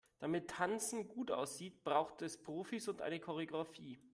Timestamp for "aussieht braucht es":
1.29-2.41